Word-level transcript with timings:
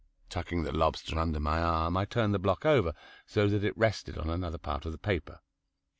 Tucking 0.31 0.63
the 0.63 0.71
lobster 0.71 1.19
under 1.19 1.39
my 1.39 1.61
arm 1.61 1.95
I 1.95 2.05
turned 2.05 2.33
the 2.33 2.39
block 2.39 2.65
over, 2.65 2.95
so 3.27 3.45
that 3.49 3.63
it 3.63 3.77
rested 3.77 4.17
on 4.17 4.31
another 4.31 4.57
part 4.57 4.83
of 4.87 4.91
the 4.93 4.97
paper. 4.97 5.41